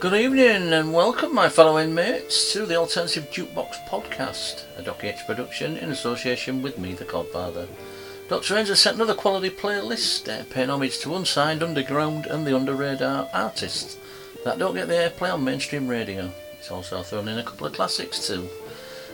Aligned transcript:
Good 0.00 0.14
evening 0.14 0.72
and 0.72 0.94
welcome, 0.94 1.34
my 1.34 1.50
fellow 1.50 1.78
inmates, 1.78 2.54
to 2.54 2.64
the 2.64 2.76
Alternative 2.76 3.28
Jukebox 3.30 3.86
Podcast, 3.86 4.64
a 4.78 4.82
Doc 4.82 5.04
H 5.04 5.26
production 5.26 5.76
in 5.76 5.90
association 5.90 6.62
with 6.62 6.78
me, 6.78 6.94
the 6.94 7.04
Codfather. 7.04 7.68
Dr. 8.26 8.56
Enns 8.56 8.70
has 8.70 8.80
set 8.80 8.94
another 8.94 9.12
quality 9.12 9.50
playlist, 9.50 10.26
uh, 10.26 10.44
paying 10.48 10.70
homage 10.70 11.00
to 11.00 11.14
unsigned, 11.14 11.62
underground, 11.62 12.24
and 12.24 12.46
the 12.46 12.56
under 12.56 12.74
radar 12.74 13.28
artists 13.34 13.98
that 14.42 14.58
don't 14.58 14.74
get 14.74 14.88
the 14.88 14.94
airplay 14.94 15.34
on 15.34 15.44
mainstream 15.44 15.86
radio. 15.86 16.32
It's 16.58 16.70
also 16.70 17.02
thrown 17.02 17.28
in 17.28 17.38
a 17.38 17.44
couple 17.44 17.66
of 17.66 17.74
classics 17.74 18.26
too. 18.26 18.48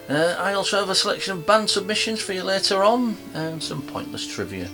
Uh, 0.09 0.37
I 0.39 0.53
also 0.53 0.79
have 0.79 0.89
a 0.89 0.95
selection 0.95 1.37
of 1.37 1.47
band 1.47 1.69
submissions 1.69 2.23
for 2.23 2.33
you 2.33 2.45
later 2.45 2.85
on 2.85 3.17
and 3.35 3.61
some 3.61 3.83
pointless 3.83 4.25
trivia. 4.25 4.71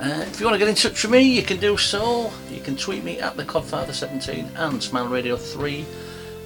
Uh, 0.00 0.24
if 0.28 0.38
you 0.38 0.46
want 0.46 0.54
to 0.54 0.60
get 0.60 0.68
in 0.68 0.76
touch 0.76 1.02
with 1.02 1.10
me, 1.10 1.22
you 1.22 1.42
can 1.42 1.58
do 1.58 1.76
so. 1.76 2.30
You 2.52 2.60
can 2.60 2.76
tweet 2.76 3.02
me 3.02 3.18
at 3.18 3.36
the 3.36 3.44
Codfather17 3.44 4.54
and 4.54 4.80
Smile 4.80 5.08
Radio 5.08 5.36
3. 5.36 5.84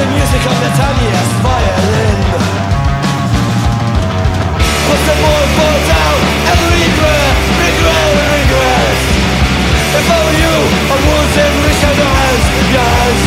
The 0.02 0.08
music 0.18 0.42
of 0.50 0.58
the 0.58 0.72
tiniest 0.82 1.34
violin. 1.46 2.20
What's 4.90 5.06
the 5.06 5.18
more 5.22 5.46
falls 5.58 5.90
out 5.94 6.22
and 6.50 6.60
regret, 6.74 7.34
regret, 7.62 8.14
regret. 8.34 8.98
If 9.94 10.06
were 10.26 10.38
you, 10.42 10.56
have 11.38 11.56
reached 11.62 11.86
out 11.86 11.98
your 12.02 12.14
hands, 12.18 12.46
your 12.74 12.90
hands 12.98 13.22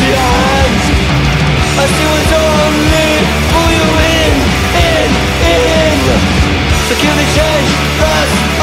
I 1.79 1.85
see 1.95 2.07
what's 2.11 2.33
only 2.43 3.09
pull 3.55 3.71
you 3.79 3.87
in, 4.19 4.33
in, 4.91 5.09
in. 5.47 5.95
Securely 6.91 7.27
change, 7.39 7.71
that's 8.03 8.54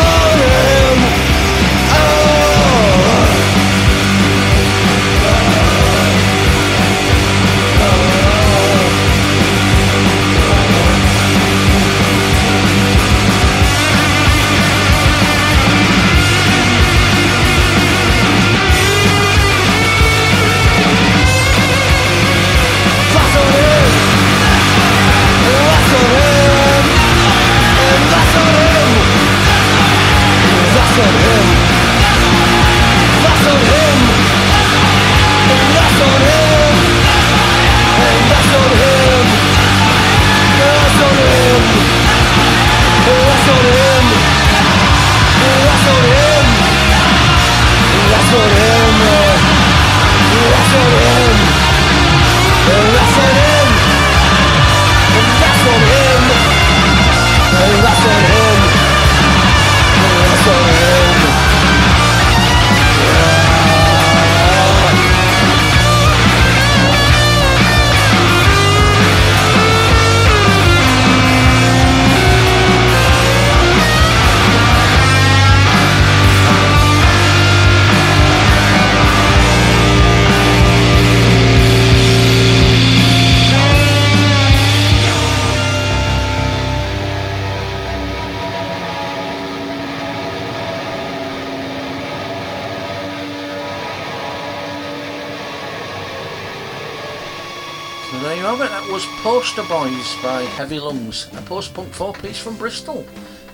Heavy 100.62 100.78
Lungs, 100.78 101.26
a 101.36 101.42
post-punk 101.42 101.92
four-piece 101.92 102.38
from 102.38 102.56
Bristol, 102.56 103.04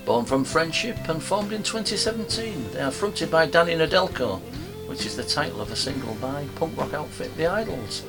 born 0.04 0.26
from 0.26 0.44
friendship 0.44 1.08
and 1.08 1.22
formed 1.22 1.54
in 1.54 1.62
2017. 1.62 2.72
They 2.72 2.82
are 2.82 2.90
fronted 2.90 3.30
by 3.30 3.46
Danny 3.46 3.72
Nedelko, 3.72 4.40
which 4.86 5.06
is 5.06 5.16
the 5.16 5.24
title 5.24 5.62
of 5.62 5.72
a 5.72 5.74
single 5.74 6.14
by 6.16 6.46
punk 6.56 6.76
rock 6.76 6.92
outfit 6.92 7.34
The 7.38 7.46
Idles. 7.46 8.04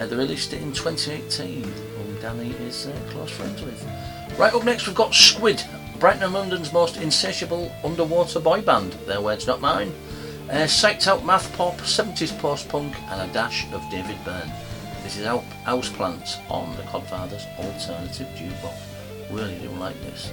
Uh, 0.00 0.06
they 0.06 0.14
released 0.14 0.52
it 0.52 0.62
in 0.62 0.72
2018, 0.72 1.64
whom 1.64 2.20
Danny 2.20 2.52
is 2.64 2.86
uh, 2.86 2.96
close 3.10 3.32
friends 3.32 3.60
with. 3.60 3.84
Right 4.38 4.54
up 4.54 4.62
next, 4.62 4.86
we've 4.86 4.94
got 4.94 5.16
Squid, 5.16 5.60
Brighton 5.98 6.22
and 6.22 6.32
London's 6.32 6.72
most 6.72 6.96
insatiable 6.96 7.72
underwater 7.82 8.38
boy 8.38 8.62
band. 8.62 8.92
Their 9.08 9.20
words, 9.20 9.48
not 9.48 9.60
mine. 9.60 9.92
Uh, 10.48 10.58
psyched 10.58 11.08
out 11.08 11.26
math 11.26 11.52
pop, 11.56 11.76
70s 11.78 12.38
post 12.38 12.68
punk, 12.68 12.94
and 13.10 13.28
a 13.28 13.34
dash 13.34 13.66
of 13.72 13.82
David 13.90 14.24
Byrne. 14.24 14.52
This 15.02 15.16
is 15.16 15.26
Hou- 15.26 15.42
Houseplants 15.64 16.38
on 16.50 16.74
the 16.76 16.82
Codfathers 16.82 17.46
Alternative 17.58 18.26
Jukebox. 18.36 18.74
Really 19.30 19.58
do 19.58 19.68
like 19.70 19.96
this. 20.02 20.30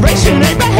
generation, 0.00 0.42
Abraham. 0.42 0.77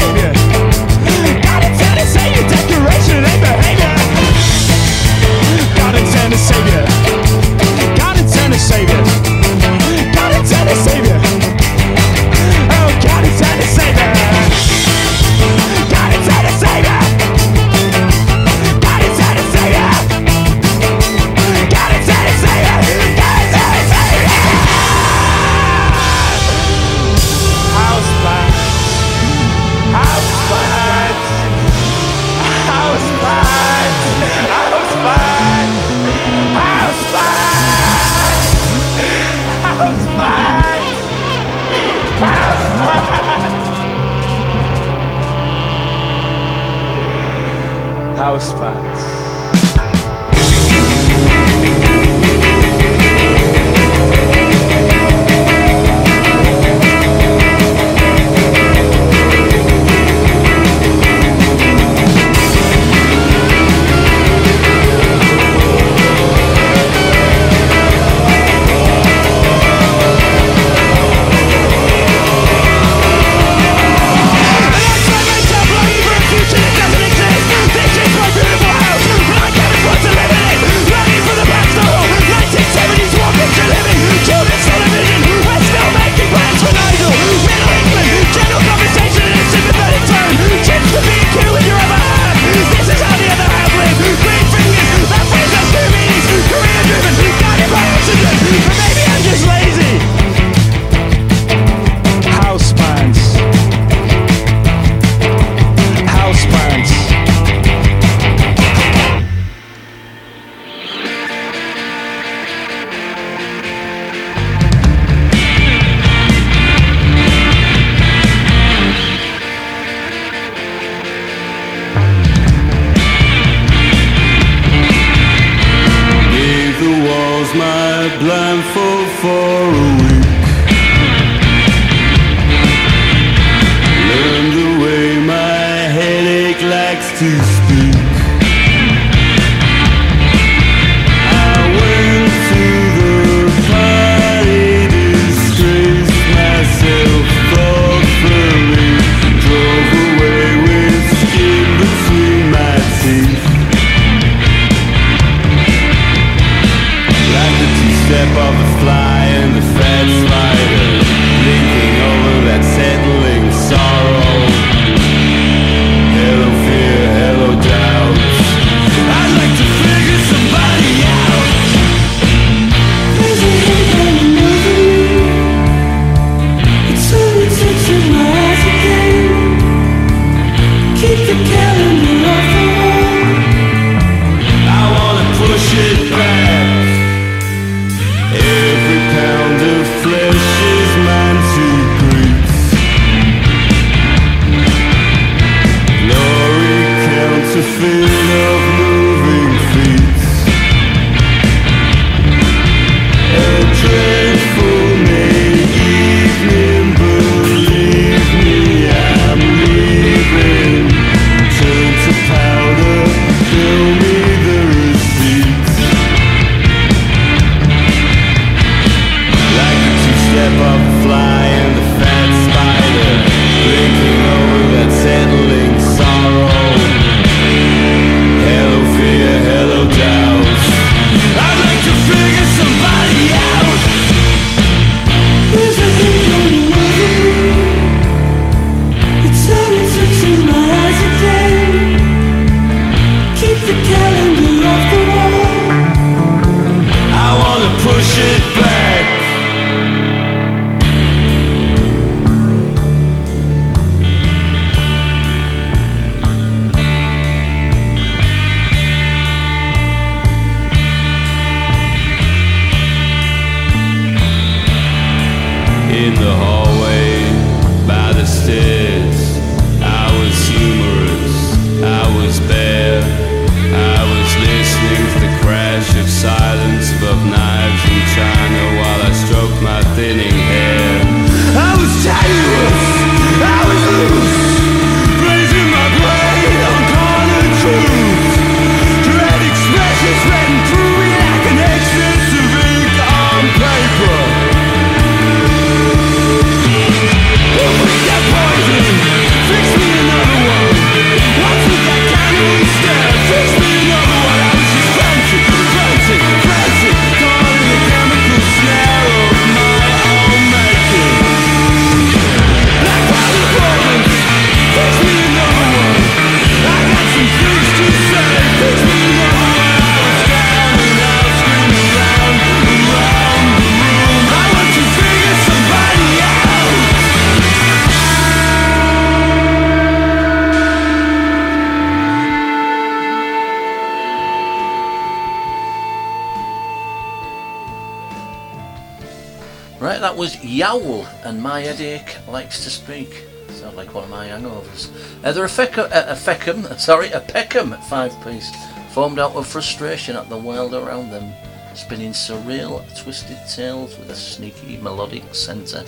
My 341.58 341.64
Headache 341.64 342.18
Likes 342.28 342.62
to 342.62 342.70
Speak. 342.70 343.24
Sounds 343.48 343.74
like 343.74 343.92
one 343.92 344.04
of 344.04 344.10
my 344.10 344.28
hangovers. 344.28 344.92
Uh, 345.24 345.32
they're 345.32 345.44
a, 345.44 345.48
Fecum, 345.48 345.90
uh, 345.90 346.68
a 346.70 346.78
sorry, 346.78 347.10
a 347.10 347.18
Peckham 347.18 347.72
five-piece, 347.88 348.52
formed 348.92 349.18
out 349.18 349.34
of 349.34 349.44
frustration 349.44 350.14
at 350.14 350.28
the 350.28 350.36
world 350.36 350.72
around 350.72 351.10
them, 351.10 351.32
spinning 351.74 352.12
surreal, 352.12 352.80
twisted 352.96 353.38
tales 353.52 353.98
with 353.98 354.08
a 354.08 354.14
sneaky 354.14 354.76
melodic 354.76 355.34
centre. 355.34 355.84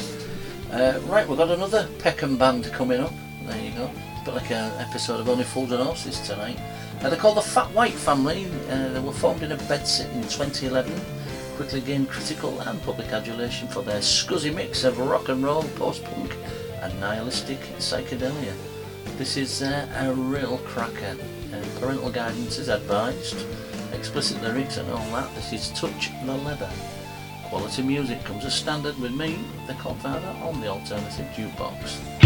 Uh, 0.72 0.98
right, 1.04 1.28
we've 1.28 1.38
got 1.38 1.52
another 1.52 1.88
Peckham 2.00 2.36
band 2.36 2.64
coming 2.72 2.98
up. 2.98 3.12
There 3.44 3.62
you 3.62 3.70
go. 3.70 3.84
A 3.84 4.24
bit 4.24 4.34
like 4.34 4.50
an 4.50 4.72
episode 4.80 5.20
of 5.20 5.28
Only 5.28 5.44
Fools 5.44 5.70
and 5.70 5.84
Horses 5.84 6.18
tonight. 6.26 6.58
Uh, 7.00 7.10
they're 7.10 7.16
called 7.16 7.36
the 7.36 7.42
Fat 7.42 7.72
White 7.72 7.94
Family. 7.94 8.48
Uh, 8.68 8.88
they 8.88 8.98
were 8.98 9.12
formed 9.12 9.44
in 9.44 9.52
a 9.52 9.56
bedsit 9.56 10.12
in 10.14 10.22
2011. 10.22 10.92
Quickly 11.60 11.82
gained 11.82 12.08
critical 12.08 12.58
and 12.60 12.82
public 12.84 13.08
adulation 13.08 13.68
for 13.68 13.82
their 13.82 14.00
scuzzy 14.00 14.50
mix 14.52 14.82
of 14.82 14.98
rock 14.98 15.28
and 15.28 15.44
roll, 15.44 15.64
post-punk, 15.76 16.34
and 16.80 16.98
nihilistic 17.00 17.58
psychedelia. 17.76 18.54
This 19.18 19.36
is 19.36 19.60
uh, 19.60 19.86
a 19.98 20.10
real 20.14 20.56
cracker. 20.64 21.18
Uh, 21.52 21.62
parental 21.78 22.10
guidance 22.10 22.56
is 22.56 22.68
advised. 22.70 23.44
Explicit 23.92 24.42
lyrics 24.42 24.78
and 24.78 24.90
all 24.90 25.04
that. 25.10 25.34
This 25.34 25.52
is 25.52 25.68
Touch 25.78 26.08
the 26.24 26.32
Leather. 26.32 26.70
Quality 27.50 27.82
music 27.82 28.24
comes 28.24 28.46
as 28.46 28.54
standard 28.54 28.98
with 28.98 29.12
me, 29.12 29.38
the 29.66 29.74
Codfather, 29.74 30.34
on 30.40 30.62
the 30.62 30.68
Alternative 30.68 31.26
Jukebox. 31.36 32.19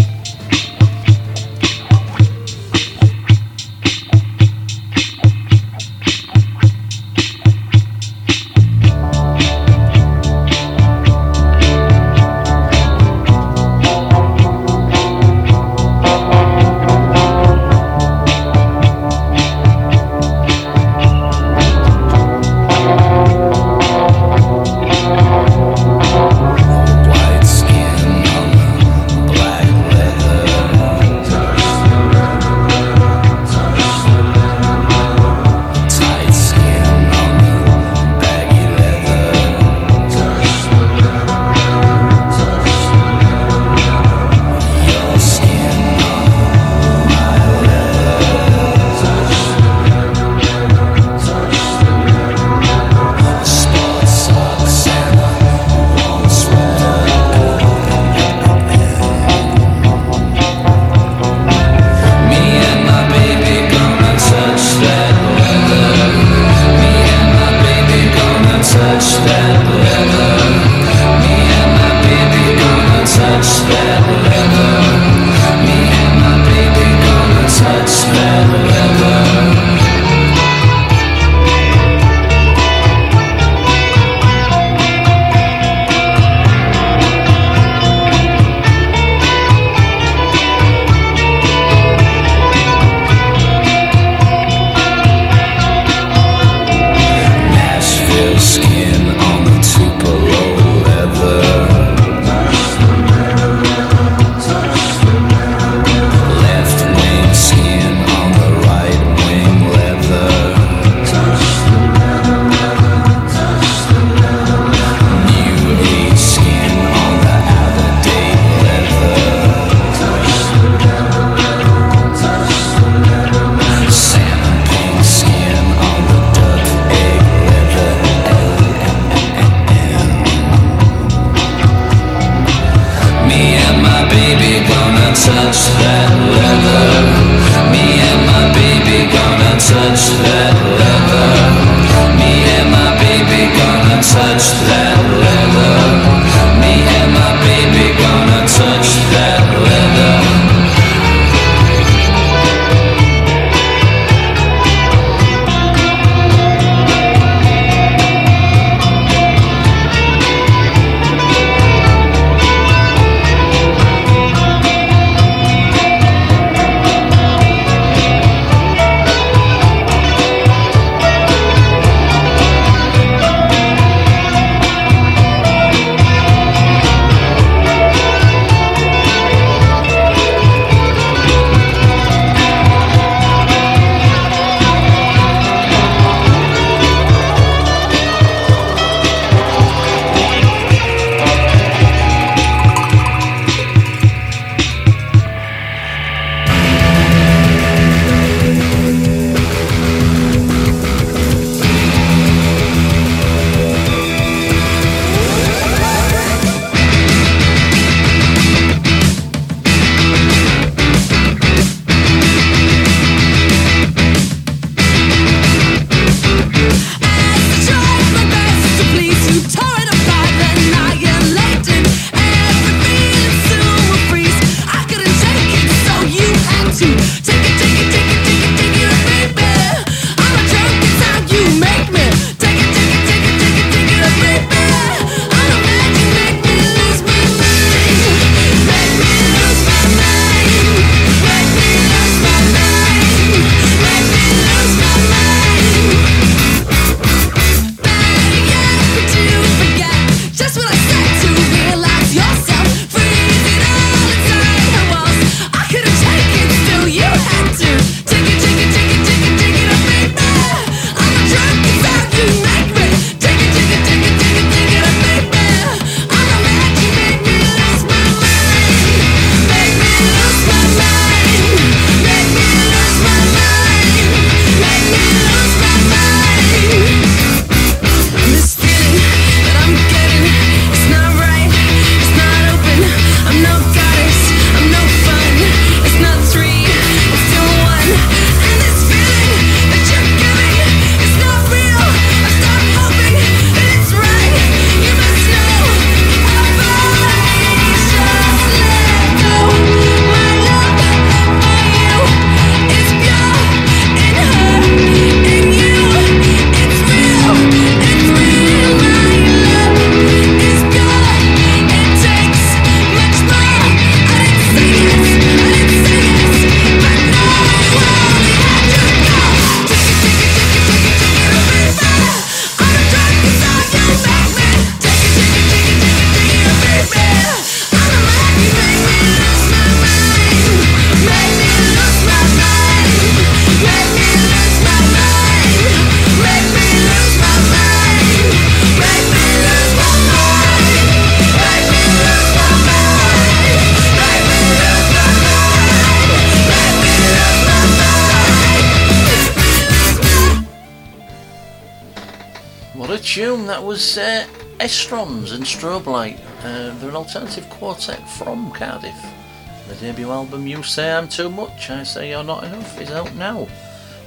The 359.68 359.74
debut 359.76 360.10
album 360.10 360.46
You 360.46 360.62
Say 360.62 360.92
I'm 360.92 361.08
Too 361.08 361.30
Much, 361.30 361.70
I 361.70 361.84
Say 361.84 362.10
You're 362.10 362.22
Not 362.22 362.44
Enough 362.44 362.80
is 362.82 362.90
out 362.90 363.14
now. 363.14 363.48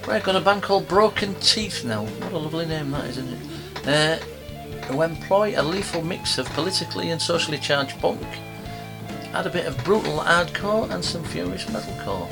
Right, 0.07 0.23
got 0.23 0.35
a 0.35 0.39
band 0.39 0.61
called 0.61 0.87
Broken 0.87 1.33
Teeth 1.35 1.83
now. 1.83 2.03
What 2.05 2.31
a 2.31 2.37
lovely 2.37 2.67
name 2.67 2.91
that 2.91 3.05
is, 3.05 3.17
isn't 3.17 3.33
it? 3.33 3.87
Uh, 3.87 4.17
who 4.85 5.01
employ 5.01 5.59
a 5.59 5.63
lethal 5.63 6.03
mix 6.03 6.37
of 6.37 6.45
politically 6.49 7.09
and 7.09 7.19
socially 7.19 7.57
charged 7.57 7.99
punk, 7.99 8.21
add 9.33 9.47
a 9.47 9.49
bit 9.49 9.65
of 9.65 9.83
brutal 9.83 10.19
hardcore 10.19 10.89
and 10.91 11.03
some 11.03 11.23
furious 11.23 11.65
metalcore. 11.65 12.31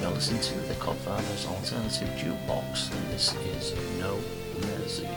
You're 0.00 0.10
listening 0.10 0.42
to 0.42 0.54
the 0.66 0.74
Codfathers 0.74 1.46
Alternative 1.46 2.08
Jukebox, 2.18 2.92
and 2.92 3.10
this 3.12 3.32
is 3.54 3.74
No 4.00 4.18
Mercy. 4.60 5.08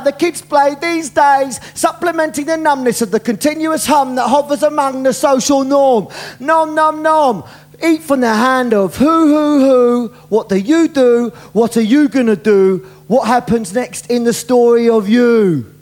The 0.00 0.12
kids 0.12 0.42
play 0.42 0.74
these 0.74 1.10
days, 1.10 1.60
supplementing 1.74 2.46
the 2.46 2.56
numbness 2.56 3.02
of 3.02 3.10
the 3.10 3.20
continuous 3.20 3.86
hum 3.86 4.14
that 4.16 4.28
hovers 4.28 4.62
among 4.62 5.02
the 5.02 5.12
social 5.12 5.64
norm. 5.64 6.08
Nom, 6.40 6.74
nom, 6.74 7.02
nom. 7.02 7.44
Eat 7.84 8.02
from 8.02 8.20
the 8.20 8.34
hand 8.34 8.72
of 8.72 8.96
who, 8.96 9.28
who, 9.28 9.60
who. 9.60 10.08
What 10.28 10.48
do 10.48 10.56
you 10.56 10.88
do? 10.88 11.30
What 11.52 11.76
are 11.76 11.82
you 11.82 12.08
gonna 12.08 12.36
do? 12.36 12.78
What 13.06 13.26
happens 13.26 13.74
next 13.74 14.10
in 14.10 14.24
the 14.24 14.32
story 14.32 14.88
of 14.88 15.08
you? 15.08 15.72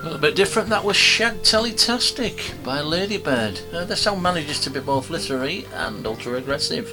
A 0.00 0.04
little 0.04 0.18
bit 0.18 0.34
different, 0.34 0.68
that 0.70 0.84
was 0.84 0.96
Shag 0.96 1.42
Tastic 1.42 2.52
by 2.64 2.80
Ladybird. 2.80 3.60
Uh, 3.72 3.84
their 3.84 3.96
sound 3.96 4.22
manages 4.22 4.60
to 4.60 4.70
be 4.70 4.80
both 4.80 5.10
literary 5.10 5.66
and 5.74 6.06
ultra 6.06 6.34
aggressive, 6.34 6.88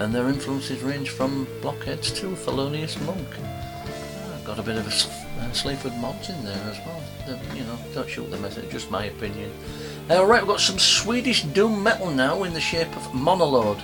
and 0.00 0.14
their 0.14 0.28
influences 0.28 0.82
range 0.82 1.10
from 1.10 1.46
Blockheads 1.60 2.10
to 2.12 2.28
Thelonious 2.28 2.98
Monk. 3.04 3.28
Uh, 3.38 4.38
got 4.46 4.58
a 4.58 4.62
bit 4.62 4.78
of 4.78 4.86
a 4.86 5.42
uh, 5.42 5.52
Sleaford 5.52 5.94
Mods 5.98 6.30
in 6.30 6.42
there 6.42 6.62
as 6.70 6.78
well. 6.86 7.02
Uh, 7.28 7.54
you 7.54 7.62
know, 7.64 7.78
don't 7.94 8.08
shoot 8.08 8.30
the 8.30 8.38
message, 8.38 8.70
just 8.70 8.90
my 8.90 9.04
opinion. 9.04 9.52
Uh, 10.10 10.24
right, 10.24 10.40
we've 10.40 10.48
got 10.48 10.60
some 10.60 10.78
Swedish 10.78 11.42
doom 11.42 11.82
metal 11.82 12.10
now 12.10 12.44
in 12.44 12.54
the 12.54 12.60
shape 12.60 12.88
of 12.96 13.02
Monolord. 13.12 13.78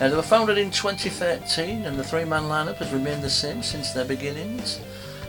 Uh, 0.00 0.10
they 0.10 0.14
were 0.14 0.22
founded 0.22 0.58
in 0.58 0.70
2013 0.70 1.86
and 1.86 1.98
the 1.98 2.04
three-man 2.04 2.42
lineup 2.42 2.76
has 2.76 2.92
remained 2.92 3.22
the 3.22 3.30
same 3.30 3.62
since 3.62 3.92
their 3.92 4.04
beginnings. 4.04 4.80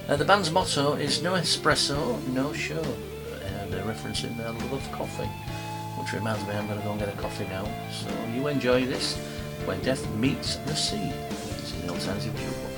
Uh, 0.10 0.18
the 0.18 0.26
band's 0.26 0.52
motto 0.52 0.96
is 0.96 1.24
no 1.24 1.34
espresso, 1.34 2.22
no 2.28 2.52
show. 2.52 2.82
Uh, 2.82 3.66
they're 3.70 3.86
referencing 3.86 4.36
their 4.36 4.52
love 4.52 4.74
of 4.74 4.92
coffee, 4.92 5.30
which 5.98 6.12
reminds 6.12 6.46
me 6.46 6.56
I'm 6.56 6.68
going 6.68 6.78
to 6.78 6.84
go 6.84 6.92
and 6.92 7.00
get 7.00 7.08
a 7.08 7.18
coffee 7.18 7.46
now. 7.46 7.64
So 7.90 8.10
you 8.34 8.48
enjoy 8.48 8.86
this 8.86 9.18
when 9.66 9.80
death 9.82 10.10
meets 10.16 10.58
the 10.58 10.76
sea. 10.76 11.12
It's 11.58 11.72
the 11.72 11.90
alternative 11.90 12.34
jukebox 12.34 12.75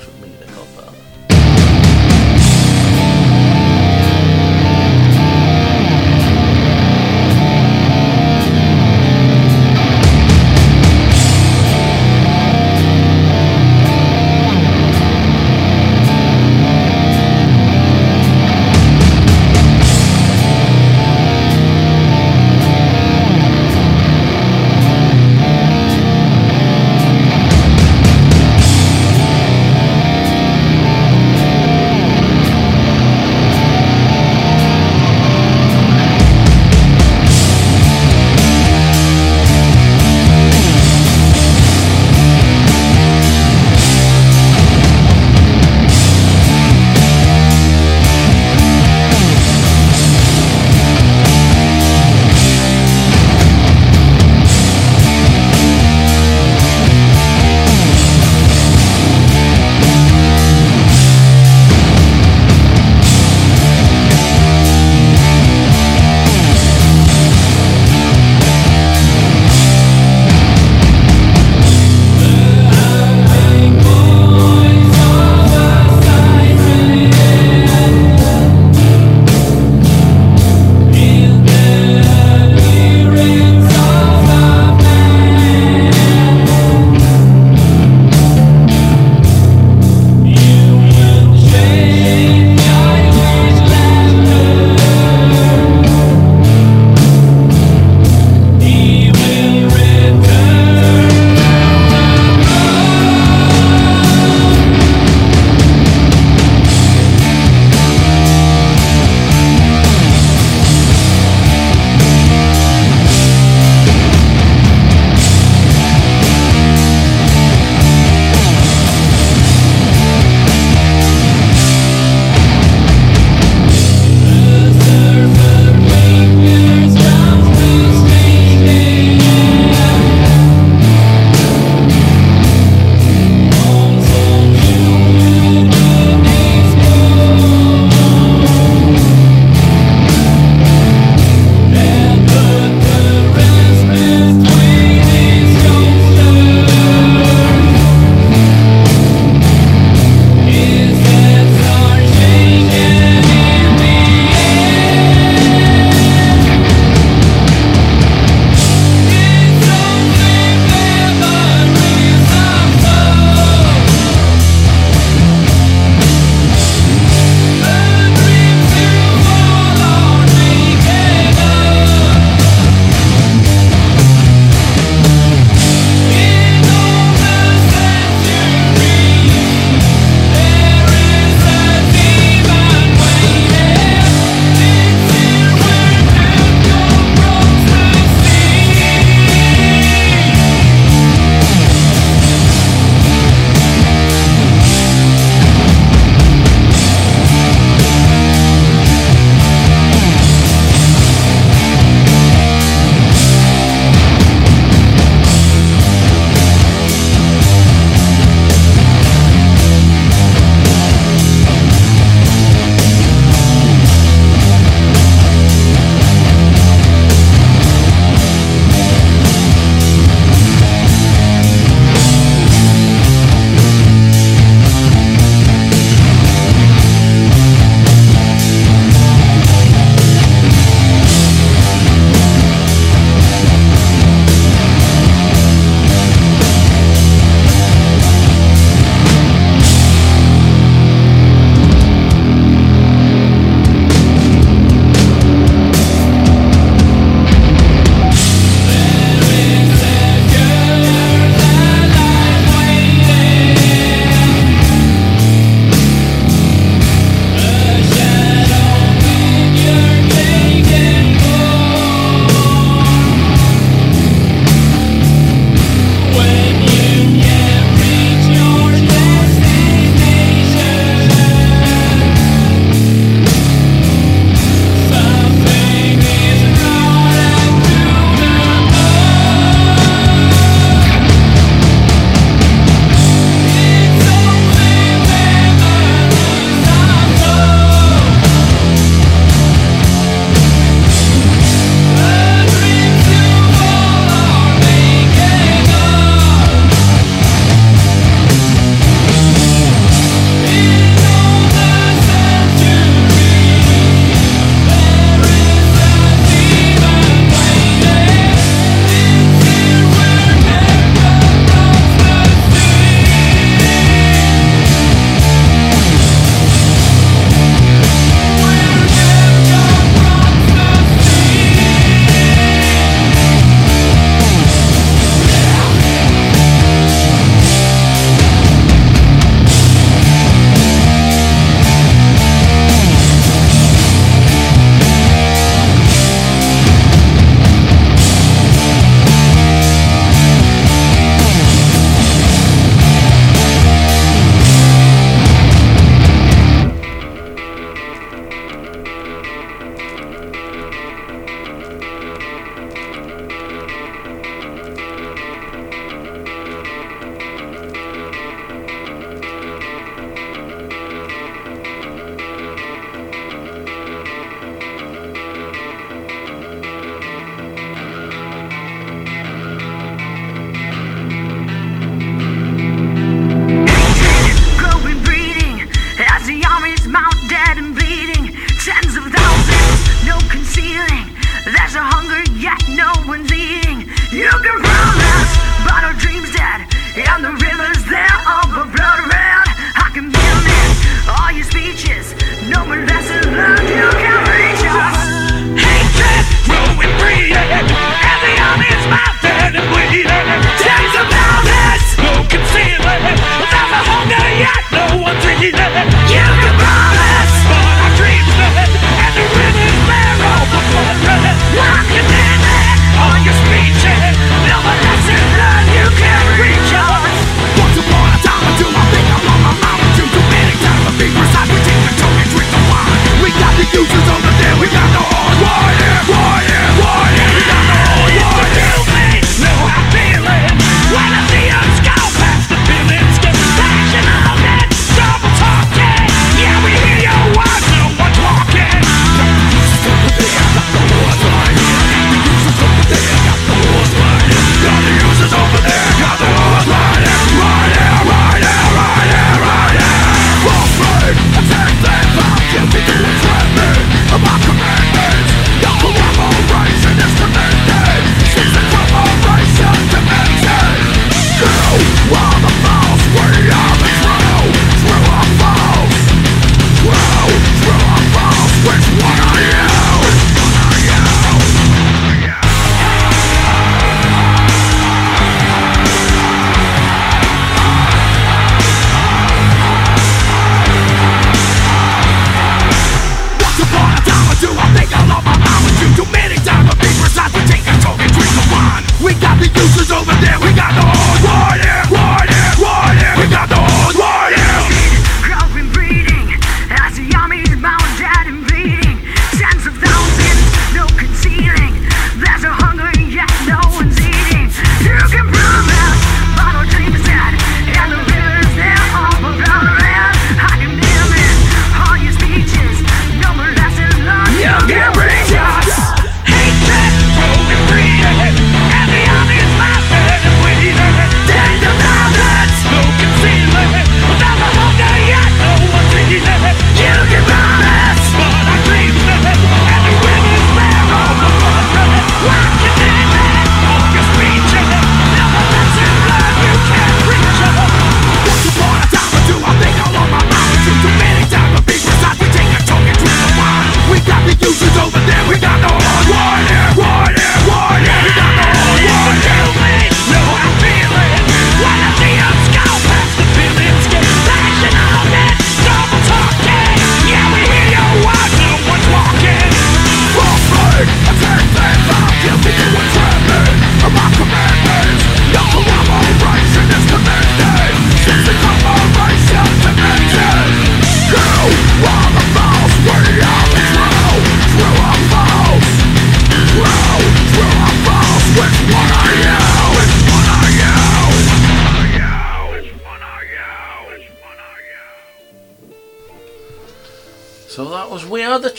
Thank 393.38 393.92
you. 393.94 393.97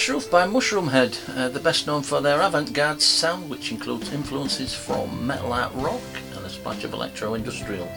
Truth 0.10 0.32
by 0.32 0.47
Mushroomhead, 0.47 1.38
uh, 1.38 1.49
the 1.49 1.60
best 1.60 1.86
known 1.86 2.01
for 2.01 2.20
their 2.20 2.41
avant 2.41 2.74
garde 2.74 2.99
sound, 2.99 3.47
which 3.47 3.72
includes 3.72 4.12
influences 4.12 4.74
from 4.74 5.28
metal 5.28 5.53
art 5.53 5.72
rock 5.76 6.01
and 6.36 6.43
a 6.43 6.49
splash 6.49 6.84
of 6.84 6.93
electro 6.93 7.36
industrial. 7.36 7.88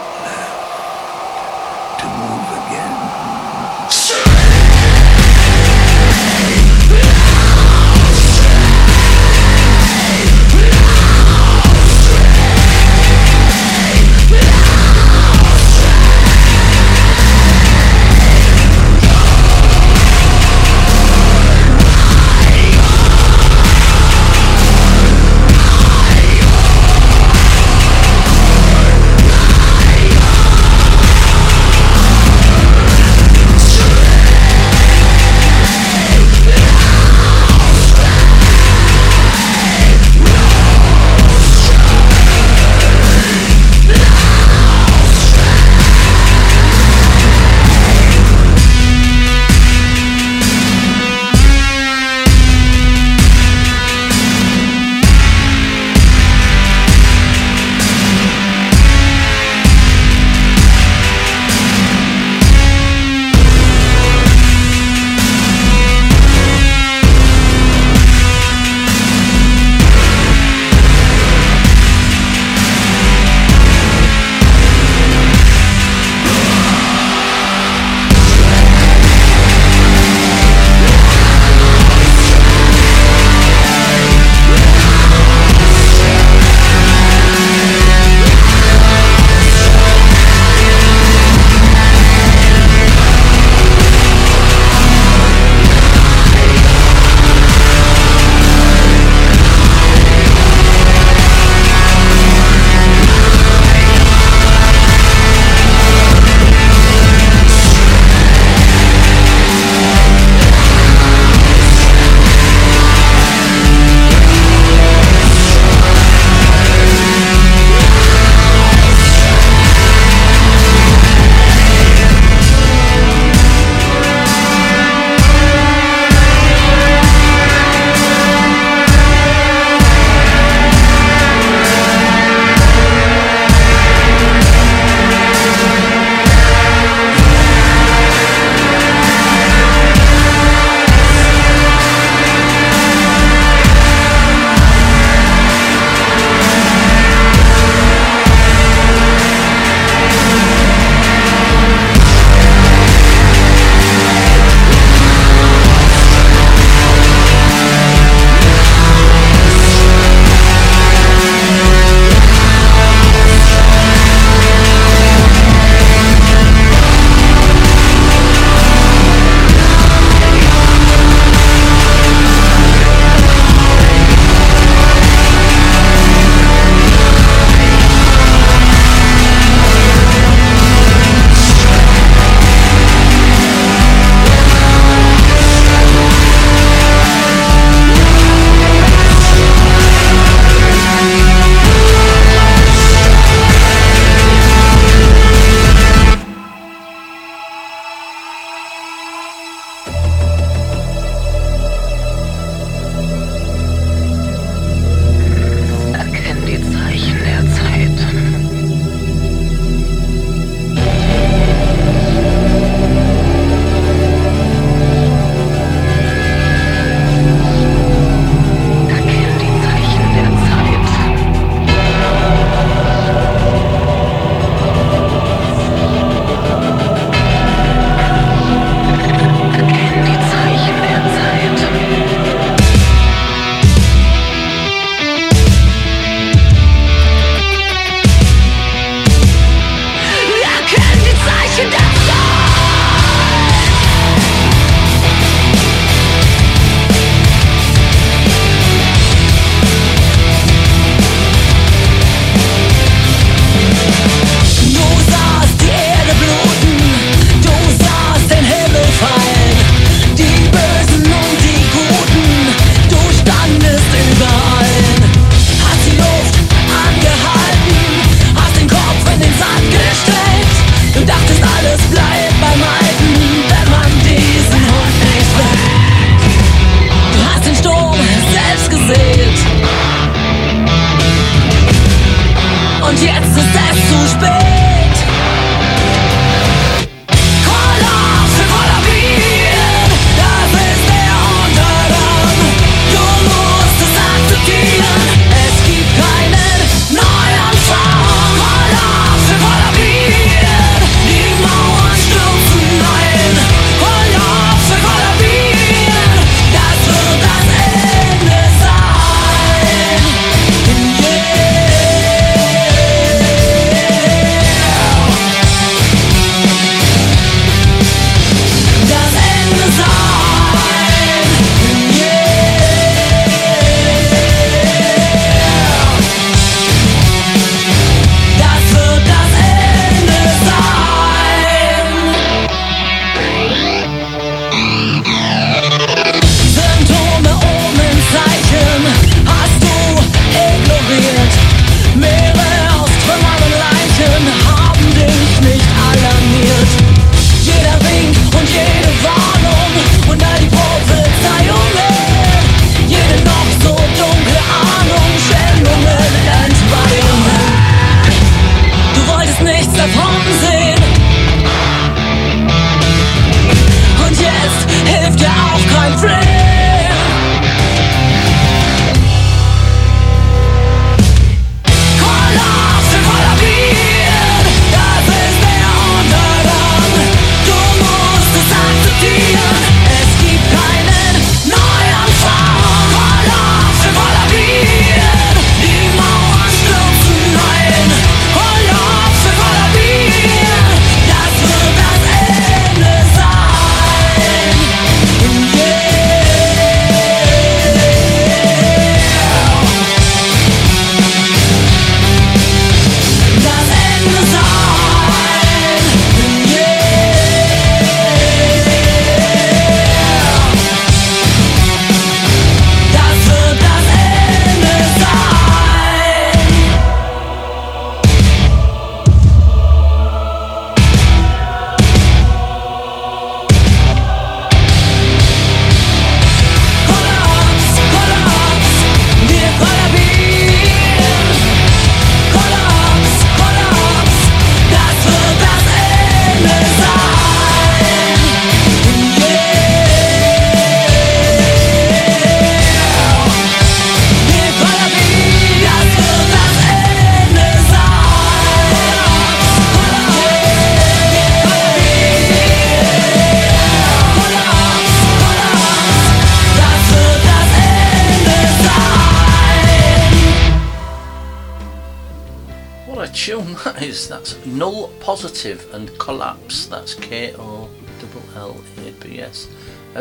같은 344.01 344.40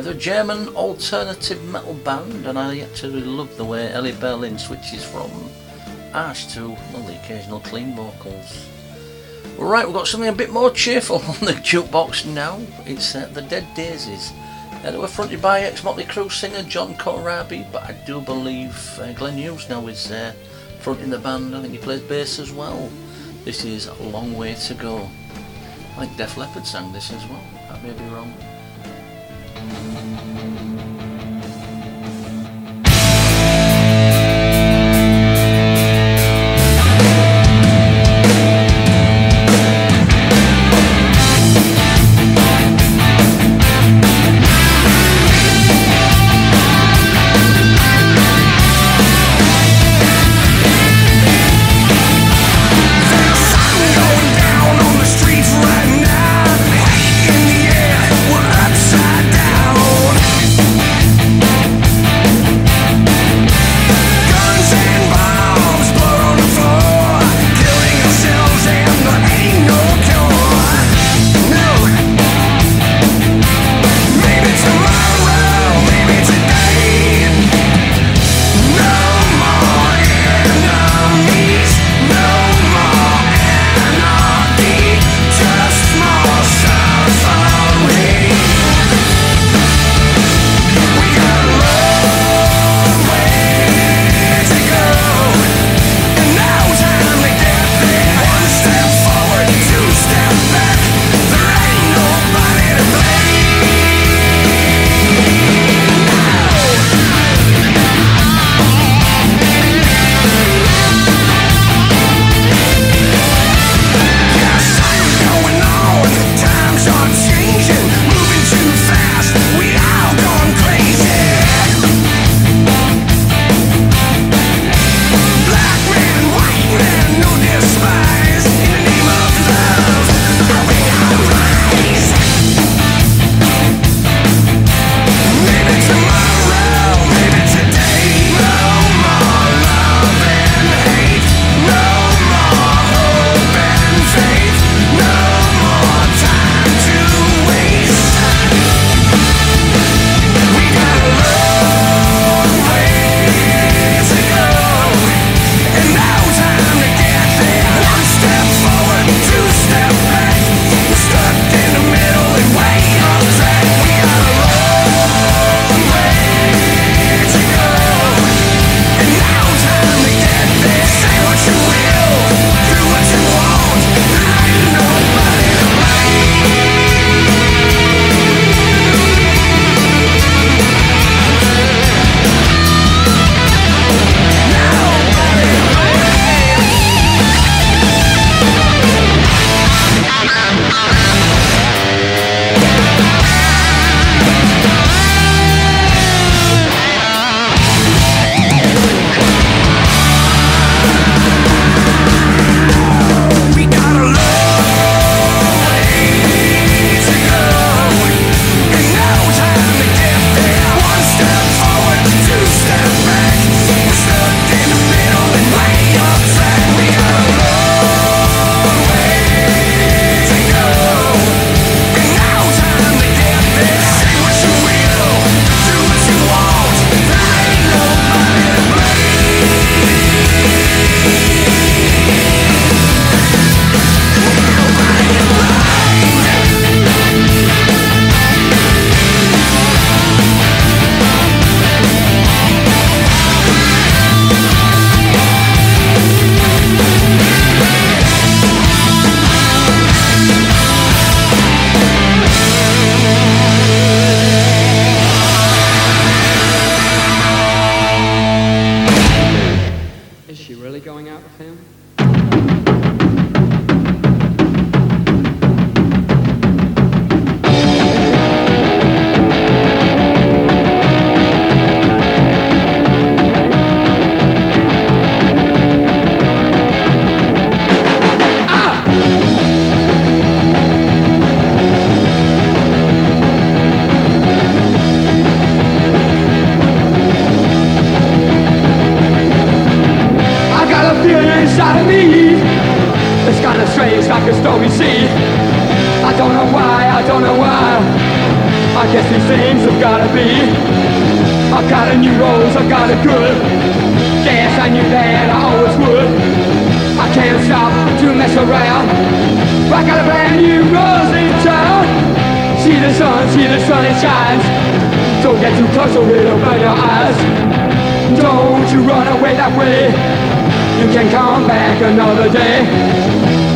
a 0.10 0.14
German 0.16 0.68
alternative 0.70 1.64
metal 1.66 1.93
band, 1.93 2.47
and 2.47 2.57
I 2.57 2.80
actually 2.80 3.22
love 3.22 3.55
the 3.57 3.64
way 3.64 3.91
Elli 3.93 4.12
Berlin 4.14 4.57
switches 4.57 5.05
from 5.05 5.30
harsh 6.12 6.47
to 6.53 6.70
well, 6.70 7.03
the 7.03 7.16
occasional 7.22 7.60
clean 7.60 7.95
vocals. 7.95 8.68
Right, 9.55 9.86
we've 9.86 9.93
got 9.93 10.07
something 10.07 10.30
a 10.30 10.34
bit 10.34 10.51
more 10.51 10.72
cheerful 10.72 11.18
on 11.28 11.39
the 11.41 11.53
jukebox 11.53 12.26
now. 12.26 12.60
It's 12.88 13.14
uh, 13.14 13.30
The 13.34 13.43
Dead 13.43 13.68
Daisies. 13.76 14.32
Uh, 14.84 14.89
they 14.89 14.97
were 14.97 15.07
fronted 15.07 15.43
by 15.43 15.62
ex-Motley 15.62 16.05
Crue 16.05 16.32
singer 16.32 16.64
John 16.64 16.95
Corabi, 16.95 17.72
but 17.72 17.84
I 17.84 17.91
do 18.07 18.20
believe 18.20 18.99
uh, 18.99 19.12
Glenn 19.14 19.38
Hughes 19.38 19.70
now 19.70 19.86
is 19.86 20.10
uh, 20.12 20.34
fronting 20.80 21.12
the 21.12 21.20
band. 21.20 21.55
I 21.55 21.62
think 21.62 21.74
he 21.74 21.80
plays 21.80 22.01
bass 22.01 22.39
as 22.39 22.51
well. 22.51 22.89
This 23.45 23.64
is 23.64 23.86
A 23.86 24.03
Long 24.03 24.36
Way 24.36 24.55
To 24.55 24.74
Go. 24.74 25.07
I 25.97 26.05
think 26.05 26.18
Def 26.18 26.36
Leppard 26.36 26.66
sang 26.66 26.91
this 26.93 27.14
as 27.14 27.24
well. 27.28 27.43
I 27.70 27.80
may 27.84 27.91
be 27.91 28.05
wrong. 28.05 28.34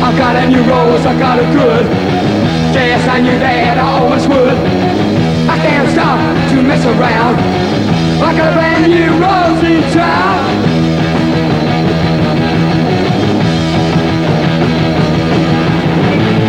I 0.04 0.12
got 0.18 0.36
a 0.36 0.46
new 0.46 0.60
rose, 0.68 1.06
I 1.06 1.18
got 1.18 1.38
a 1.38 1.46
good. 1.56 1.86
Guess 2.74 3.08
I 3.08 3.20
knew 3.20 3.38
that 3.38 3.78
I 3.78 3.88
always 3.96 4.28
would. 4.28 4.58
I 5.48 5.56
can't 5.64 5.88
stop 5.96 6.20
to 6.50 6.60
mess 6.60 6.84
around. 6.84 7.40
I 8.20 8.36
got 8.36 8.52
a 8.52 8.54
brand 8.54 8.92
new 8.92 9.08
rose 9.16 9.64
in 9.64 9.80
town. 9.96 10.44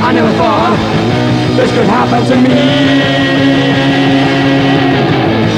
I 0.03 0.11
never 0.11 0.33
thought 0.35 0.75
this 1.55 1.71
could 1.71 1.87
happen 1.87 2.27
to 2.27 2.35
me. 2.35 2.59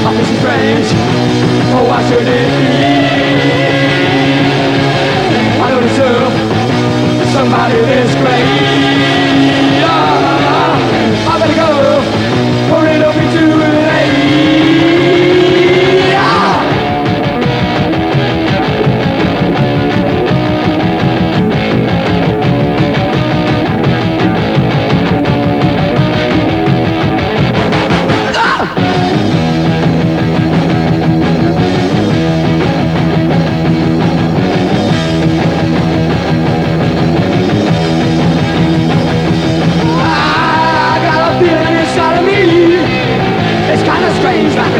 I 0.06 0.14
feel 0.14 0.24
so 0.24 0.34
strange. 0.38 0.86
Oh, 1.74 1.84
why 1.90 2.08
should 2.08 2.28
it 2.28 3.72
be? 3.72 3.77
Somebody 7.38 7.78
this 7.82 8.14
great. 8.16 9.17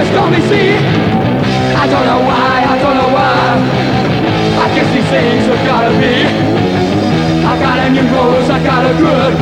Like 0.09 0.39
a 0.39 0.43
stormy. 0.43 0.77
I 1.77 1.87
don't 1.87 2.07
know 2.07 2.21
why, 2.25 2.65
I 2.65 2.79
don't 2.79 2.97
know 2.97 3.11
why. 3.13 3.59
I 4.59 4.67
guess 4.75 4.89
these 4.93 5.09
things 5.09 5.47
have 5.47 5.65
gotta 5.67 5.91
be. 5.99 6.25
I 7.45 7.59
got 7.59 7.79
a 7.79 7.91
new 7.91 8.07
rose, 8.15 8.51
I 8.51 8.63
got 8.63 8.85
a 8.85 8.95
good. 8.97 9.35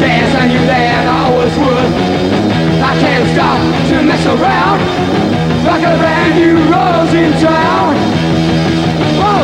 Dance, 0.00 0.34
I 0.34 0.46
knew 0.48 0.66
that 0.66 1.06
I 1.06 1.16
always 1.26 1.54
would. 1.56 1.92
I 2.82 2.92
can't 3.00 3.26
stop 3.34 3.58
to 3.90 4.02
mess 4.02 4.26
around. 4.26 4.80
I 5.66 5.80
got 5.80 5.94
a 5.94 5.98
brand 5.98 6.34
new 6.36 6.56
rose 6.72 7.14
in 7.14 7.32
town. 7.40 7.96
Whoa. 9.18 9.42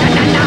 Na, 0.00 0.08
na, 0.14 0.24
na. 0.34 0.44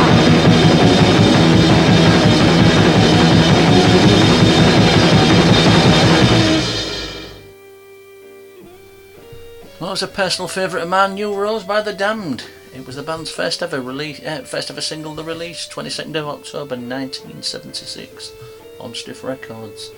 Well, 9.88 9.93
it's 9.93 10.01
a 10.01 10.07
personal 10.09 10.49
favourite 10.49 10.83
of 10.83 10.89
mine, 10.89 11.13
New 11.13 11.33
Rose 11.33 11.63
by 11.63 11.81
The 11.81 11.93
Damned. 11.93 12.43
It 12.75 12.85
was 12.85 12.97
the 12.97 13.03
band's 13.03 13.31
first 13.31 13.63
ever 13.63 13.79
release, 13.79 14.21
uh, 14.21 14.41
first 14.41 14.69
ever 14.69 14.81
single 14.81 15.15
they 15.15 15.23
released, 15.23 15.71
22nd 15.71 16.13
of 16.17 16.27
October 16.27 16.75
1976, 16.75 18.33
on 18.81 18.93
Stiff 18.93 19.23
Records. 19.23 19.91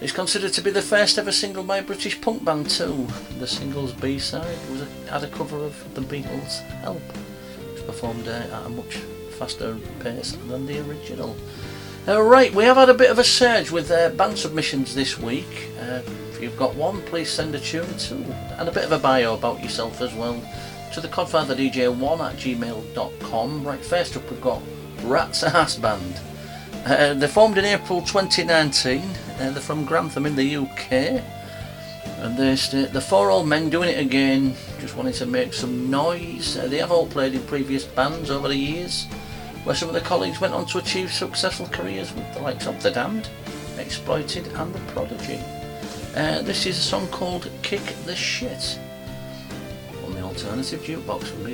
It's 0.00 0.10
considered 0.10 0.52
to 0.54 0.62
be 0.62 0.72
the 0.72 0.82
first 0.82 1.16
ever 1.16 1.30
single 1.30 1.62
by 1.62 1.76
a 1.76 1.82
British 1.84 2.20
punk 2.20 2.44
band 2.44 2.70
too. 2.70 3.06
The 3.38 3.46
single's 3.46 3.92
B-side 3.92 4.58
was 4.68 4.80
a, 4.80 4.86
had 5.08 5.22
a 5.22 5.28
cover 5.28 5.58
of 5.58 5.94
the 5.94 6.00
Beatles' 6.00 6.66
Help, 6.80 7.00
which 7.72 7.86
performed 7.86 8.26
uh, 8.26 8.32
at 8.32 8.66
a 8.66 8.68
much 8.68 8.96
faster 9.38 9.76
pace 10.00 10.32
than 10.48 10.66
the 10.66 10.80
original. 10.80 11.36
Uh, 12.08 12.20
right, 12.20 12.52
we 12.52 12.64
have 12.64 12.78
had 12.78 12.88
a 12.88 12.94
bit 12.94 13.12
of 13.12 13.20
a 13.20 13.24
surge 13.24 13.70
with 13.70 13.92
uh, 13.92 14.08
band 14.08 14.36
submissions 14.36 14.96
this 14.96 15.20
week. 15.20 15.68
Uh, 15.80 16.00
if 16.40 16.44
you've 16.44 16.56
got 16.56 16.74
one, 16.74 17.02
please 17.02 17.30
send 17.30 17.54
a 17.54 17.60
tune 17.60 17.98
to, 17.98 18.14
and 18.58 18.66
a 18.66 18.72
bit 18.72 18.84
of 18.84 18.92
a 18.92 18.98
bio 18.98 19.34
about 19.34 19.62
yourself 19.62 20.00
as 20.00 20.14
well, 20.14 20.42
to 20.90 20.98
the 21.02 21.06
codfatherdj1 21.06 22.18
at 22.20 22.36
gmail.com. 22.36 23.62
Right, 23.62 23.84
first 23.84 24.16
up 24.16 24.30
we've 24.30 24.40
got 24.40 24.62
Rats 25.02 25.42
Ass 25.42 25.76
Band. 25.76 26.18
Uh, 26.86 27.12
they 27.12 27.26
formed 27.26 27.58
in 27.58 27.66
April 27.66 28.00
2019, 28.00 29.02
uh, 29.02 29.50
they're 29.50 29.56
from 29.56 29.84
Grantham 29.84 30.24
in 30.24 30.34
the 30.34 30.56
UK. 30.56 31.22
And 32.22 32.38
they 32.38 32.56
state, 32.56 32.94
the 32.94 33.02
four 33.02 33.30
old 33.30 33.46
men 33.46 33.68
doing 33.68 33.90
it 33.90 33.98
again, 33.98 34.54
just 34.78 34.96
wanted 34.96 35.16
to 35.16 35.26
make 35.26 35.52
some 35.52 35.90
noise. 35.90 36.56
Uh, 36.56 36.68
they 36.68 36.78
have 36.78 36.90
all 36.90 37.06
played 37.06 37.34
in 37.34 37.42
previous 37.42 37.84
bands 37.84 38.30
over 38.30 38.48
the 38.48 38.56
years 38.56 39.04
where 39.64 39.74
some 39.76 39.88
of 39.90 39.94
the 39.94 40.00
colleagues 40.00 40.40
went 40.40 40.54
on 40.54 40.64
to 40.64 40.78
achieve 40.78 41.12
successful 41.12 41.66
careers 41.66 42.14
with 42.14 42.32
the 42.32 42.40
likes 42.40 42.66
of 42.66 42.82
The 42.82 42.90
Damned, 42.90 43.28
Exploited 43.76 44.46
and 44.46 44.74
The 44.74 44.80
Prodigy. 44.92 45.38
Uh, 46.14 46.42
this 46.42 46.66
is 46.66 46.76
a 46.76 46.82
song 46.82 47.06
called 47.08 47.48
Kick 47.62 47.82
the 48.04 48.16
Shit 48.16 48.80
on 50.04 50.12
the 50.12 50.22
Alternative 50.22 50.80
Jukebox 50.80 51.22
from 51.22 51.44
the 51.44 51.50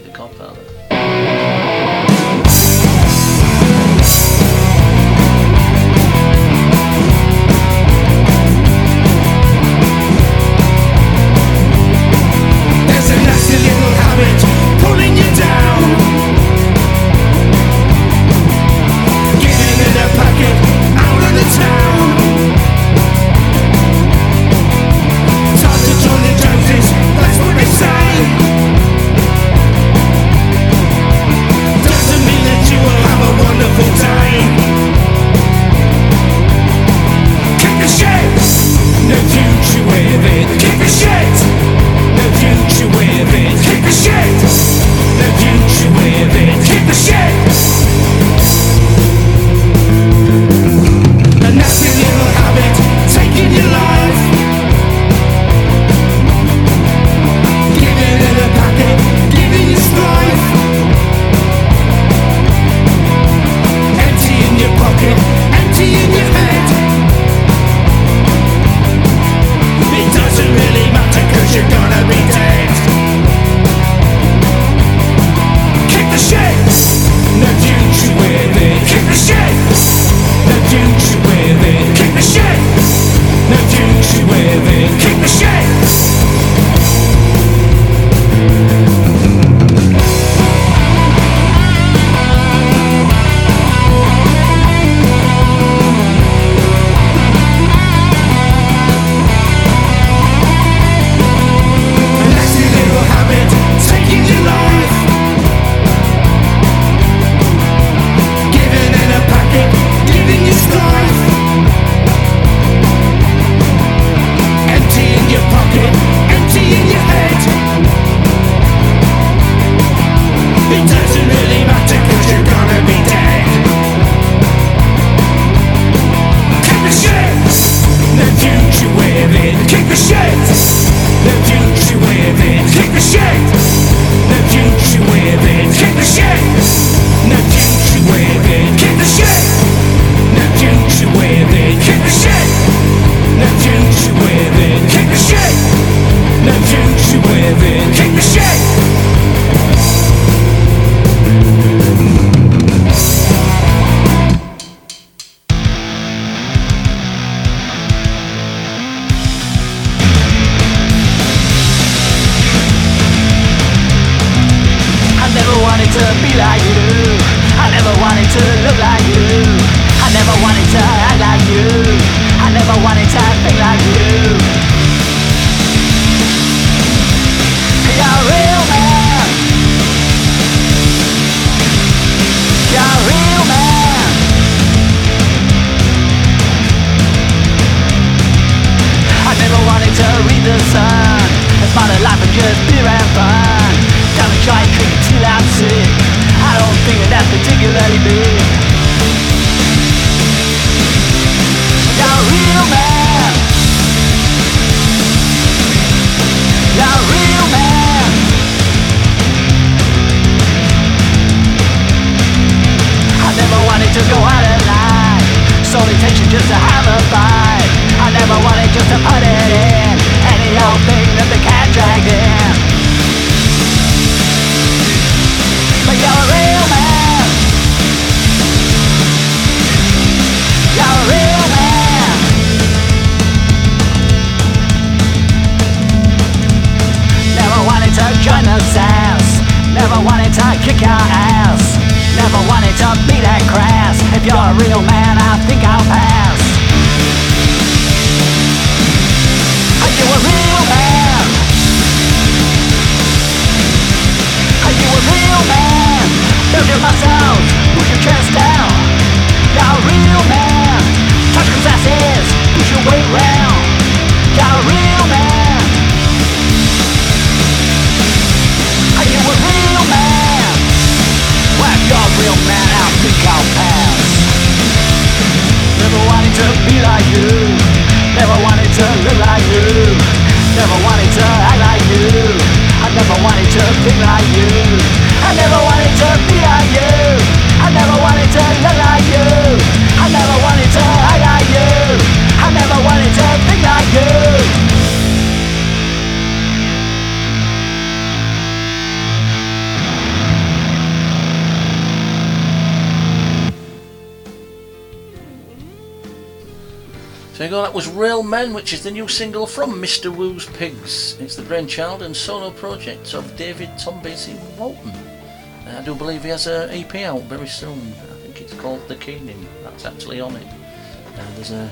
that 307.67 307.75
was 307.75 307.89
Real 307.89 308.23
Men, 308.23 308.55
which 308.55 308.73
is 308.73 308.85
the 308.85 308.93
new 308.93 309.09
single 309.09 309.45
from 309.45 309.83
Mr. 309.83 310.14
Woo's 310.14 310.47
Pigs. 310.47 311.19
It's 311.19 311.35
the 311.35 311.43
brainchild 311.43 312.01
and 312.01 312.17
solo 312.17 312.53
project 312.53 313.12
of 313.12 313.37
David 313.37 313.77
Tom 313.77 314.01
Basie 314.01 314.39
Walton. 314.57 314.91
Uh, 314.91 315.79
I 315.81 315.85
do 315.85 315.97
believe 315.97 316.23
he 316.23 316.29
has 316.29 316.47
an 316.47 316.71
EP 316.71 316.95
out 317.03 317.23
very 317.23 317.49
soon. 317.49 317.77
I 317.93 318.23
think 318.23 318.41
it's 318.41 318.55
called 318.55 318.87
The 318.87 318.95
Keening. 318.95 319.49
That's 319.64 319.85
actually 319.85 320.21
on 320.21 320.37
it. 320.37 320.47
Uh, 320.47 321.35
there's 321.35 321.51
a 321.51 321.69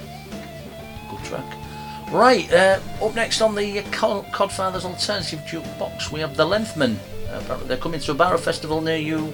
good 1.09 1.23
track. 1.23 1.47
Right, 2.11 2.53
uh, 2.53 2.81
up 3.01 3.15
next 3.15 3.41
on 3.41 3.55
the 3.55 3.83
Cod- 3.93 4.27
Codfathers 4.33 4.85
Alternative 4.85 5.39
Jukebox, 5.47 6.11
we 6.11 6.19
have 6.19 6.37
The 6.37 6.45
Lengthmen. 6.45 6.97
Uh, 7.31 7.39
apparently 7.41 7.69
they're 7.69 7.77
coming 7.77 8.01
to 8.01 8.11
a 8.11 8.15
barrow 8.15 8.39
festival 8.39 8.81
near 8.81 8.97
you 8.97 9.33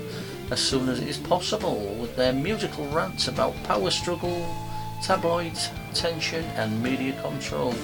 as 0.50 0.60
soon 0.60 0.90
as 0.90 1.00
it 1.00 1.08
is 1.08 1.16
possible 1.16 1.96
with 1.98 2.14
their 2.16 2.34
musical 2.34 2.86
rants 2.88 3.28
about 3.28 3.54
power 3.64 3.90
struggle, 3.90 4.69
tabloids, 5.02 5.70
tension, 5.94 6.44
and 6.56 6.82
media 6.82 7.20
control. 7.22 7.74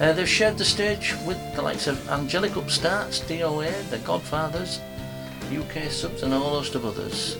Uh, 0.00 0.12
they've 0.12 0.28
shared 0.28 0.58
the 0.58 0.64
stage 0.64 1.14
with 1.26 1.38
the 1.54 1.62
likes 1.62 1.86
of 1.86 2.08
Angelic 2.10 2.56
Upstarts, 2.56 3.20
DOA, 3.20 3.88
The 3.90 3.98
Godfathers, 3.98 4.80
UK 5.50 5.90
Subs, 5.90 6.22
and 6.22 6.34
a 6.34 6.38
whole 6.38 6.50
host 6.50 6.74
of 6.74 6.84
others. 6.84 7.38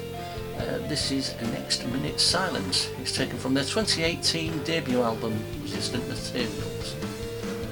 Uh, 0.58 0.78
this 0.88 1.10
is 1.10 1.34
Next 1.52 1.86
Minute 1.88 2.18
Silence. 2.18 2.88
It's 3.00 3.14
taken 3.14 3.36
from 3.36 3.52
their 3.52 3.64
2018 3.64 4.62
debut 4.62 5.02
album, 5.02 5.38
Resistant 5.62 6.08
Materials. 6.08 6.96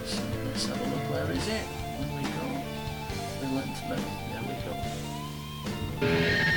So 0.04 0.22
let's 0.44 0.66
have 0.66 0.78
a 0.78 0.84
look. 0.84 1.10
Where 1.10 1.30
is 1.30 1.48
it? 1.48 1.64
There 1.98 2.10
we 2.14 2.22
go. 2.22 2.62
The 3.40 3.46
Lengthman. 3.54 4.02
There 4.32 4.42
we 6.00 6.44
go. 6.44 6.50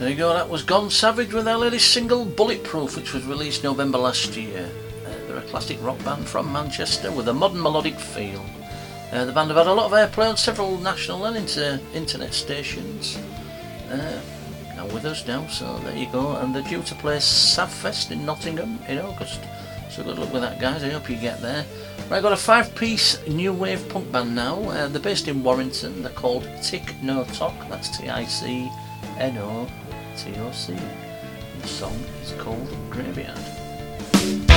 There 0.00 0.08
you 0.08 0.16
go, 0.16 0.32
that 0.32 0.48
was 0.48 0.62
Gone 0.62 0.88
Savage 0.88 1.34
with 1.34 1.44
their 1.44 1.58
latest 1.58 1.92
single 1.92 2.24
Bulletproof, 2.24 2.96
which 2.96 3.12
was 3.12 3.26
released 3.26 3.62
November 3.62 3.98
last 3.98 4.34
year. 4.34 4.70
Uh, 5.04 5.10
they're 5.26 5.36
a 5.36 5.42
classic 5.42 5.76
rock 5.82 6.02
band 6.02 6.26
from 6.26 6.50
Manchester 6.50 7.12
with 7.12 7.28
a 7.28 7.34
modern 7.34 7.60
melodic 7.60 7.96
feel. 7.96 8.42
Uh, 9.12 9.26
the 9.26 9.32
band 9.32 9.50
have 9.50 9.58
had 9.58 9.66
a 9.66 9.72
lot 9.74 9.84
of 9.84 9.92
airplay 9.92 10.30
on 10.30 10.38
several 10.38 10.78
national 10.78 11.26
and 11.26 11.36
inter- 11.36 11.78
internet 11.92 12.32
stations. 12.32 13.18
Uh, 13.90 14.18
are 14.78 14.86
with 14.86 15.04
us 15.04 15.26
now, 15.26 15.46
so 15.48 15.78
there 15.80 15.94
you 15.94 16.10
go. 16.10 16.34
And 16.36 16.54
they're 16.54 16.62
due 16.62 16.82
to 16.82 16.94
play 16.94 17.18
Savfest 17.18 18.10
in 18.10 18.24
Nottingham 18.24 18.78
in 18.88 19.00
August. 19.00 19.40
So 19.90 20.02
good 20.02 20.18
luck 20.18 20.32
with 20.32 20.40
that, 20.40 20.58
guys. 20.58 20.82
I 20.82 20.88
hope 20.88 21.10
you 21.10 21.16
get 21.16 21.42
there. 21.42 21.66
Right, 22.08 22.16
I've 22.16 22.22
got 22.22 22.32
a 22.32 22.38
five-piece 22.38 23.28
new 23.28 23.52
wave 23.52 23.86
punk 23.90 24.10
band 24.10 24.34
now. 24.34 24.62
Uh, 24.62 24.88
they're 24.88 24.98
based 24.98 25.28
in 25.28 25.42
Warrington. 25.42 26.02
They're 26.02 26.10
called 26.12 26.48
Tick 26.62 26.94
No 27.02 27.24
Tock. 27.24 27.54
That's 27.68 27.94
T-I-C-N-O-T-O-C. 30.20 30.76
The 31.62 31.66
song 31.66 31.98
is 32.22 32.32
called 32.32 32.68
Graveyard. 32.90 34.49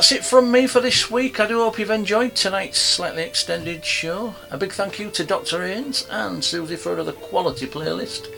That's 0.00 0.12
it 0.12 0.24
from 0.24 0.50
me 0.50 0.66
for 0.66 0.80
this 0.80 1.10
week. 1.10 1.40
I 1.40 1.46
do 1.46 1.58
hope 1.58 1.78
you've 1.78 1.90
enjoyed 1.90 2.34
tonight's 2.34 2.78
slightly 2.78 3.22
extended 3.22 3.84
show. 3.84 4.34
A 4.50 4.56
big 4.56 4.72
thank 4.72 4.98
you 4.98 5.10
to 5.10 5.24
Dr. 5.24 5.58
Ains 5.58 6.06
and 6.10 6.42
Susie 6.42 6.76
for 6.76 6.94
another 6.94 7.12
quality 7.12 7.66
playlist. 7.66 8.28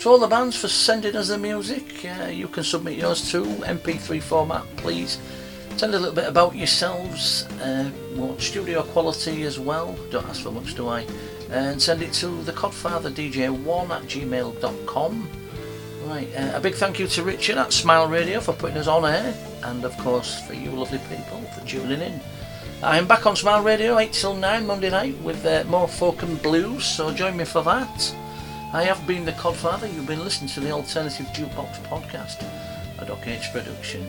To 0.00 0.08
all 0.08 0.18
the 0.18 0.26
bands 0.26 0.56
for 0.56 0.66
sending 0.66 1.14
us 1.14 1.28
the 1.28 1.38
music. 1.38 2.04
Uh, 2.04 2.24
you 2.24 2.48
can 2.48 2.64
submit 2.64 2.98
yours 2.98 3.30
to 3.30 3.44
MP3 3.44 4.20
format, 4.20 4.64
please. 4.78 5.20
Tell 5.76 5.90
a 5.90 5.92
little 5.92 6.12
bit 6.12 6.26
about 6.26 6.56
yourselves. 6.56 7.44
Uh, 7.60 7.88
want 8.16 8.40
studio 8.40 8.82
quality 8.82 9.44
as 9.44 9.60
well. 9.60 9.96
Don't 10.10 10.26
ask 10.26 10.42
for 10.42 10.50
much, 10.50 10.74
do 10.74 10.88
I? 10.88 11.06
And 11.52 11.80
send 11.80 12.02
it 12.02 12.12
to 12.14 12.42
the 12.42 12.52
Codfather 12.52 13.12
DJ1 13.12 13.90
at 13.90 14.02
gmail.com. 14.08 15.41
Right, 16.04 16.28
uh, 16.36 16.52
a 16.54 16.60
big 16.60 16.74
thank 16.74 16.98
you 16.98 17.06
to 17.06 17.22
Richard 17.22 17.58
at 17.58 17.72
Smile 17.72 18.08
Radio 18.08 18.40
for 18.40 18.52
putting 18.52 18.76
us 18.76 18.88
on 18.88 19.04
air, 19.04 19.34
and 19.62 19.84
of 19.84 19.96
course 19.98 20.40
for 20.40 20.52
you 20.52 20.70
lovely 20.70 20.98
people 21.08 21.40
for 21.54 21.64
tuning 21.66 22.00
in. 22.00 22.20
I'm 22.82 23.06
back 23.06 23.24
on 23.24 23.36
Smile 23.36 23.62
Radio 23.62 23.96
8 23.98 24.12
till 24.12 24.34
9 24.34 24.66
Monday 24.66 24.90
night 24.90 25.16
with 25.22 25.46
uh, 25.46 25.62
more 25.68 25.86
folk 25.86 26.22
and 26.24 26.42
blues, 26.42 26.84
so 26.84 27.12
join 27.12 27.36
me 27.36 27.44
for 27.44 27.62
that. 27.62 28.14
I 28.72 28.82
have 28.82 29.06
been 29.06 29.24
the 29.24 29.32
Codfather, 29.32 29.92
you've 29.94 30.08
been 30.08 30.24
listening 30.24 30.50
to 30.50 30.60
the 30.60 30.72
Alternative 30.72 31.26
Jukebox 31.26 31.80
podcast, 31.86 32.44
a 32.98 33.04
Doc 33.04 33.26
H 33.26 33.52
production. 33.52 34.04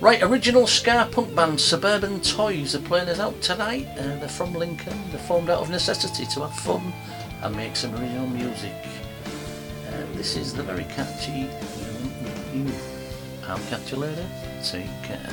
Right, 0.00 0.22
original 0.22 0.66
ska 0.66 1.08
punk 1.12 1.34
band 1.34 1.60
Suburban 1.60 2.20
Toys 2.22 2.74
are 2.74 2.80
playing 2.80 3.08
us 3.08 3.20
out 3.20 3.40
tonight. 3.40 3.86
Uh, 3.96 4.16
they're 4.18 4.28
from 4.28 4.52
Lincoln, 4.52 4.98
they're 5.10 5.20
formed 5.20 5.48
out 5.48 5.60
of 5.60 5.70
necessity 5.70 6.26
to 6.26 6.40
have 6.40 6.54
fun 6.54 6.92
and 7.42 7.54
make 7.54 7.76
some 7.76 7.94
original 7.94 8.26
music. 8.26 8.74
This 10.16 10.36
is 10.36 10.54
the 10.54 10.62
very 10.62 10.84
catchy. 10.84 11.48
I'll 13.46 13.58
catch 13.68 13.92
you 13.92 13.98
later. 13.98 14.26
Take 14.64 14.88
care. 15.02 15.30